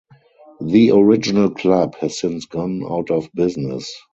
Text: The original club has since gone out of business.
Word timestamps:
The 0.61 0.89
original 0.93 1.51
club 1.51 1.93
has 1.97 2.17
since 2.17 2.47
gone 2.47 2.81
out 2.89 3.11
of 3.11 3.29
business. 3.35 3.93